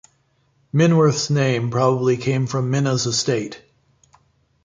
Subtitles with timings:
[0.73, 3.61] Minworth's name probably came from "Mynna's Estate".